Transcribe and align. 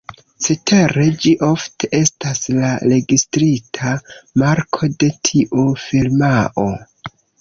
Cetere, 0.43 1.03
ĝi 1.25 1.33
ofte 1.47 1.89
estas 1.97 2.41
la 2.55 2.71
registrita 2.93 3.93
marko 4.45 4.91
de 5.05 5.11
tiu 5.31 5.67
firmao. 5.89 6.67